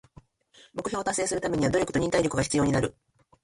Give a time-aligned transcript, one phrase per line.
[0.73, 2.95] 目標を達成するためには努力と忍耐力が必要になる。